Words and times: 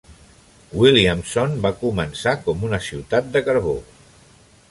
Williamson 0.83 1.53
va 1.65 1.71
començar 1.83 2.35
com 2.47 2.65
una 2.69 2.81
ciutat 2.89 3.31
de 3.37 3.43
carbó. 3.51 3.77